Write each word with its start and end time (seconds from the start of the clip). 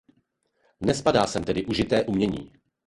Nespadá 0.81 1.27
sem 1.27 1.43
tedy 1.43 1.65
užité 1.65 2.03
umění. 2.05 2.51